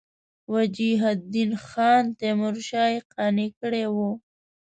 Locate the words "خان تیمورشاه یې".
1.67-2.99